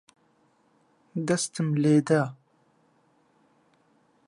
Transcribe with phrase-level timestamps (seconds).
[1.27, 2.23] دەستم لێ دا.